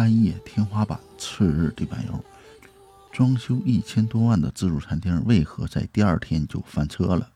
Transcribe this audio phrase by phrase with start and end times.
[0.00, 2.24] 开业天花板，次日地板油。
[3.12, 7.30] 装修一千多万的自助餐厅，为何在第二天就翻车了？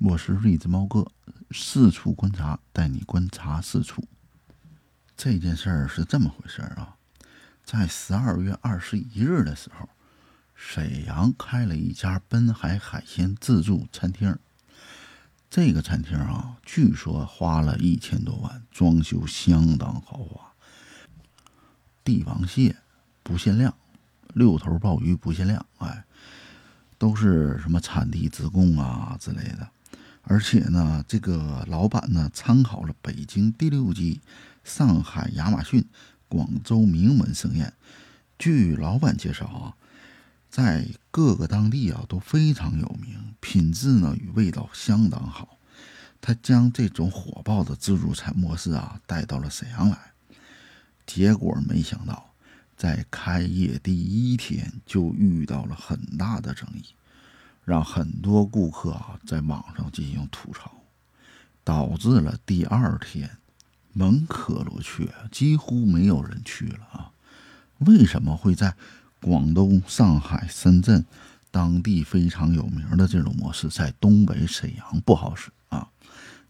[0.00, 1.06] 我是瑞子猫哥，
[1.52, 4.02] 四处观察，带你观察四处。
[5.16, 6.96] 这件事儿是这么回事儿啊，
[7.64, 9.88] 在十二月二十一日的时候，
[10.52, 14.36] 沈阳开了一家奔海海鲜自助餐厅。
[15.48, 20.52] 这个餐厅啊，据说花了一千多万，装修相当豪华。
[22.04, 22.76] 帝王蟹
[23.22, 23.74] 不限量，
[24.34, 26.04] 六头鲍鱼不限量，哎，
[26.98, 29.68] 都是什么产地直供啊之类的。
[30.22, 34.20] 而且呢，这个老板呢，参考了北京第六季、
[34.62, 35.84] 上海亚马逊、
[36.28, 37.72] 广州名门盛宴。
[38.38, 39.74] 据老板介绍啊。
[40.50, 45.58] 在各个当地啊都非常有名，品质呢与味道相当好。
[46.20, 49.98] 他将这种火爆的自助餐模式啊带到了沈阳来，
[51.06, 52.30] 结果没想到
[52.76, 56.84] 在开业第一天就遇到了很大的争议，
[57.64, 60.70] 让很多顾客啊在网上进行吐槽，
[61.62, 63.30] 导致了第二天
[63.92, 67.10] 门可罗雀，几乎没有人去了啊。
[67.78, 68.74] 为什么会在？
[69.20, 71.02] 广东、上海、深圳
[71.50, 75.88] 当地非常有名的这种模式，在东北沈阳不好使啊！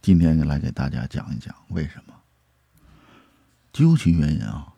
[0.02, 2.12] 今天来给大家讲一讲为什么。
[3.74, 4.72] 究其原因啊，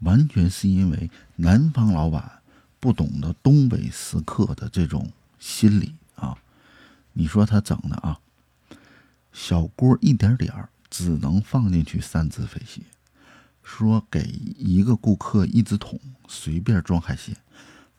[0.00, 2.42] 完全是因为南方老板
[2.80, 6.36] 不懂得东北食客的这种心理啊！
[7.12, 8.18] 你说他整的啊，
[9.32, 12.82] 小锅一点点儿，只能放进去三只飞蟹。
[13.62, 14.24] 说给
[14.58, 17.36] 一个顾客一只桶，随便装海鲜。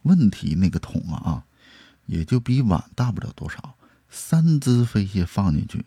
[0.02, 1.46] 问题那个桶啊啊，
[2.08, 3.76] 也就比碗大不了多少。
[4.10, 5.86] 三只飞蟹放进去，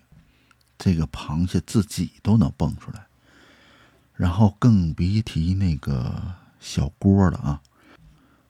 [0.79, 3.04] 这个螃蟹自己都能蹦出来。
[4.15, 7.63] 然后更别提那个小锅了啊，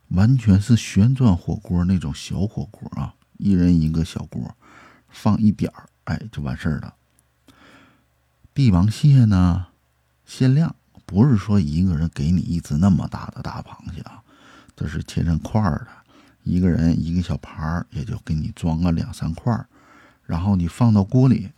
[0.08, 4.54] 完全是旋转火锅那种小火锅啊，一人一个小锅，
[5.08, 6.94] 放一点儿，哎，就完事儿了。
[8.52, 9.66] 帝王蟹呢，
[10.24, 10.76] 限量。
[11.06, 14.22] 不是说一个人给你一只那么大的大螃蟹啊，
[14.74, 15.88] 这是切成块儿的，
[16.44, 19.66] 一个人一个小盘儿，也就给你装个两三块儿，
[20.24, 21.50] 然后你放到锅里，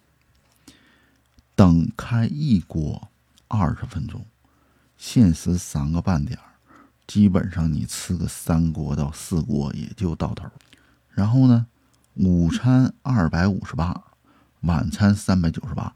[1.54, 3.08] 等开一锅
[3.48, 4.24] 二十分钟，
[4.96, 6.38] 限时三个半点，
[7.06, 10.44] 基本上你吃个三锅到四锅也就到头。
[11.10, 11.66] 然后呢，
[12.14, 14.02] 午餐二百五十八，
[14.60, 15.94] 晚餐三百九十八，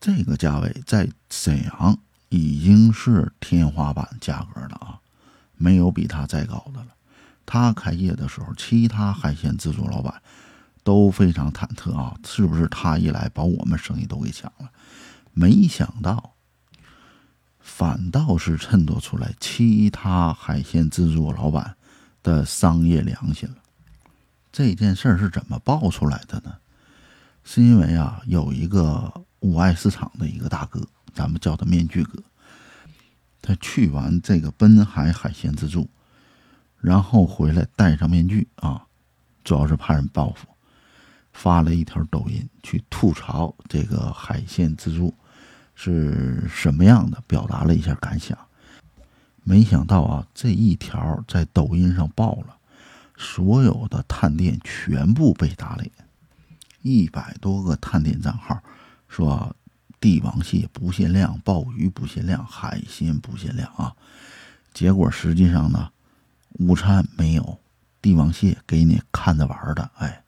[0.00, 1.98] 这个价位在沈阳。
[2.34, 4.98] 已经是天花板价格了啊，
[5.58, 6.86] 没有比它再高的了。
[7.44, 10.22] 他开业的时候，其他海鲜自助老板
[10.82, 14.70] 都非常忐忑啊，是不是他一来把我们生意都给抢了？
[15.34, 16.32] 没想到，
[17.62, 21.74] 反倒是衬托出来其他海鲜自助老板
[22.22, 23.56] 的商业良心了。
[24.52, 26.54] 这件事儿是怎么爆出来的呢？
[27.42, 30.86] 是因为啊，有一个五爱市场的一个大哥。
[31.14, 32.22] 咱们叫他面具哥，
[33.42, 35.86] 他去完这个奔海海鲜自助，
[36.80, 38.86] 然后回来戴上面具啊，
[39.44, 40.46] 主要是怕人报复，
[41.34, 45.14] 发了一条抖音去吐槽这个海鲜自助
[45.74, 48.38] 是什么样的，表达了一下感想。
[49.44, 52.56] 没想到啊，这一条在抖音上爆了，
[53.16, 55.90] 所有的探店全部被打脸，
[56.82, 58.60] 一百多个探店账号
[59.08, 59.54] 说。
[60.00, 63.94] 帝王蟹不限量，鲍鱼不限量，海鲜不限量啊！
[64.74, 65.90] 结果实际上呢，
[66.58, 67.60] 午餐没有
[68.00, 70.24] 帝王蟹给你看着玩的，哎，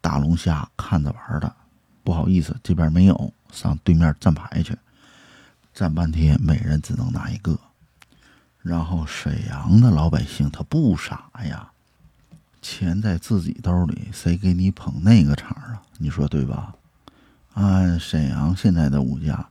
[0.00, 1.54] 大龙虾看着玩的，
[2.06, 4.78] 不好意思，这边没有，上对面站牌去，
[5.74, 7.58] 站半天，每人只能拿一个。
[8.62, 11.68] 然后沈阳的老百姓他不傻呀，
[12.62, 15.82] 钱在自己兜里，谁给你捧那个场啊？
[15.98, 16.76] 你说对吧？
[17.54, 19.48] 按沈阳现在的物价，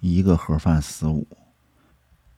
[0.00, 1.26] 一个盒饭十五，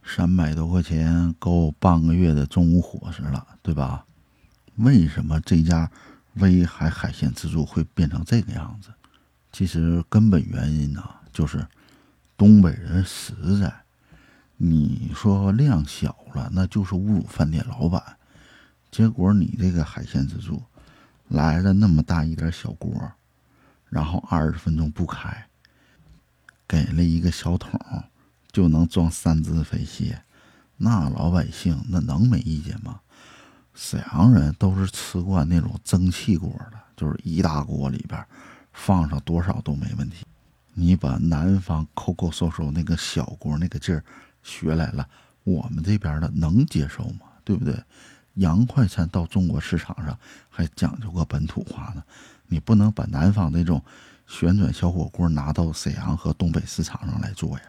[0.03, 4.05] 三百多块钱够半个月的中午伙食了，对吧？
[4.75, 5.89] 为什么这家
[6.35, 8.89] 威海海鲜自助会变成这个样子？
[9.53, 11.67] 其实根本原因呢，就是
[12.37, 13.73] 东北人实在。
[14.57, 18.03] 你说量小了，那就是侮辱饭店老板。
[18.91, 20.63] 结果你这个海鲜自助
[21.29, 23.13] 来了那么大一点小锅。
[23.89, 25.47] 然后二十分钟不开，
[26.67, 27.79] 给了一个小桶，
[28.51, 30.23] 就能装三只肥蟹，
[30.79, 33.01] 那老百姓那能没意见吗？
[33.75, 38.25] 沈阳人都是吃惯那种蒸汽锅的，就是一大锅里边
[38.73, 40.25] 放上多少都没问题。
[40.75, 44.03] 你把南方抠抠搜搜那个小锅那个劲儿
[44.43, 45.09] 学来了，
[45.45, 47.27] 我们这边的能接受吗？
[47.45, 47.75] 对不对？
[48.35, 52.03] 洋快餐到中国市场上还讲究个本土化呢，
[52.47, 53.83] 你不能把南方那种
[54.27, 57.65] 旋转小火锅拿到沈阳和东北市场上来做呀，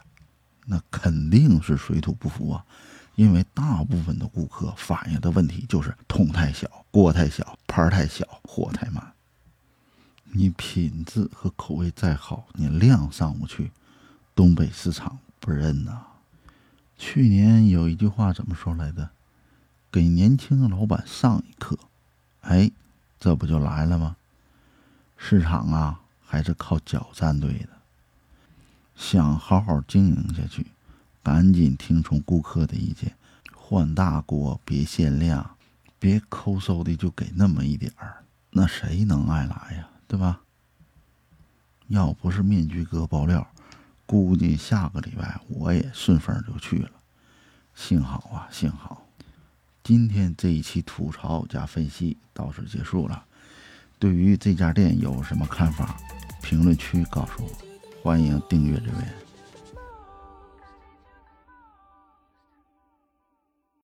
[0.66, 2.66] 那肯定是水土不服啊。
[3.16, 9.13] 因为大部分的顾客反映的问题就是桶太小、锅太小、盘太小、火太慢。
[10.36, 13.72] 你品质和口味再好，你量上不去，
[14.34, 16.08] 东北市场不认呐。
[16.98, 19.12] 去年有一句话怎么说来的？
[19.92, 21.78] 给年轻的老板上一课。
[22.42, 22.72] 哎，
[23.20, 24.16] 这不就来了吗？
[25.18, 27.70] 市场啊，还是靠脚站队的。
[28.96, 30.66] 想好好经营下去。
[31.22, 33.16] 赶紧听从顾客的意见，
[33.56, 35.56] 换大锅，别限量，
[36.00, 39.88] 别抠搜的就给那么一点儿，那谁能爱来呀？
[40.14, 40.42] 对吧？
[41.88, 43.48] 要不是面具哥爆料，
[44.06, 46.92] 估计下个礼拜我也顺风就去了。
[47.74, 49.08] 幸好啊，幸好，
[49.84, 53.26] 今天这一期吐槽加分析到此结束了。
[53.98, 55.98] 对于这家店有什么看法？
[56.44, 57.50] 评论区告诉我，
[58.04, 59.16] 欢迎订阅留言。